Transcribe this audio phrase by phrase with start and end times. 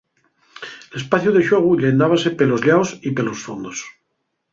[0.93, 3.77] L'espaciu de xuegu llendábase pelos llaos y pelos fondos.